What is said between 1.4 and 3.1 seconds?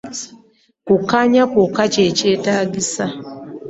kwokka kye kyetaagisa.